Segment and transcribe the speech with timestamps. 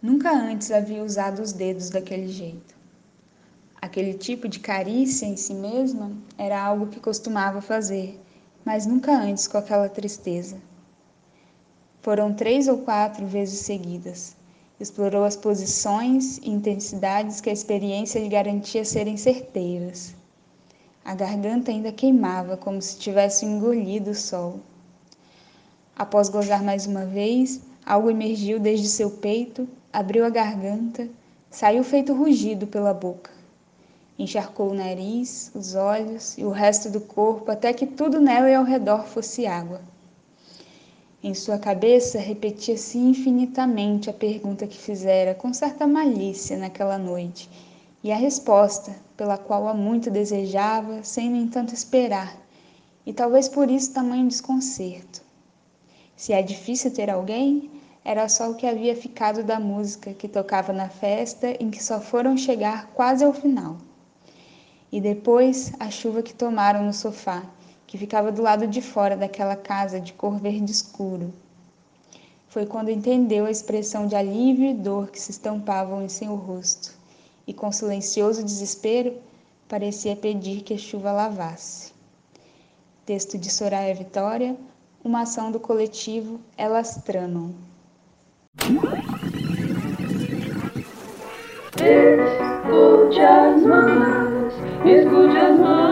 [0.00, 2.76] Nunca antes havia usado os dedos daquele jeito.
[3.82, 8.20] Aquele tipo de carícia em si mesma era algo que costumava fazer,
[8.64, 10.56] mas nunca antes com aquela tristeza.
[12.00, 14.36] Foram três ou quatro vezes seguidas.
[14.78, 20.14] Explorou as posições e intensidades que a experiência lhe garantia serem certeiras.
[21.04, 24.60] A garganta ainda queimava como se tivesse engolido o sol.
[25.96, 31.08] Após gozar mais uma vez, algo emergiu desde seu peito, abriu a garganta,
[31.50, 33.30] saiu feito rugido pela boca.
[34.18, 38.54] Encharcou o nariz, os olhos e o resto do corpo até que tudo nela e
[38.54, 39.80] ao redor fosse água.
[41.22, 47.50] Em sua cabeça repetia-se infinitamente a pergunta que fizera com certa malícia naquela noite,
[48.02, 52.36] e a resposta, pela qual há muito desejava, sem no entanto esperar,
[53.04, 55.20] e talvez por isso tamanho desconcerto.
[56.14, 57.70] Se é difícil ter alguém,
[58.04, 62.00] era só o que havia ficado da música que tocava na festa em que só
[62.00, 63.76] foram chegar quase ao final.
[64.90, 67.42] E depois a chuva que tomaram no sofá,
[67.86, 71.32] que ficava do lado de fora daquela casa de cor verde escuro.
[72.48, 76.96] Foi quando entendeu a expressão de alívio e dor que se estampavam em seu rosto,
[77.46, 79.16] e com silencioso desespero
[79.68, 81.92] parecia pedir que a chuva lavasse.
[83.04, 84.56] Texto de Soraya Vitória,
[85.04, 87.67] uma ação do coletivo Elas Tramam.
[91.80, 94.52] Escute as mãos,
[94.84, 95.87] escute as mãos.